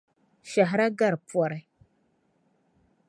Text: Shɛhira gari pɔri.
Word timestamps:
Shɛhira 0.49 0.85
gari 0.97 1.17
pɔri. 1.29 1.59